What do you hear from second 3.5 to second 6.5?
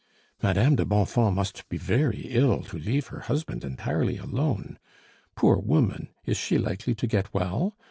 entirely alone. Poor woman! Is